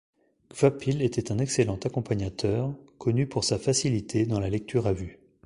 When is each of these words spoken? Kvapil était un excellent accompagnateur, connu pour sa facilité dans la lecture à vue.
Kvapil 0.49 1.03
était 1.03 1.31
un 1.31 1.37
excellent 1.37 1.75
accompagnateur, 1.83 2.73
connu 2.97 3.27
pour 3.27 3.43
sa 3.43 3.59
facilité 3.59 4.25
dans 4.25 4.39
la 4.39 4.49
lecture 4.49 4.87
à 4.87 4.93
vue. 4.93 5.19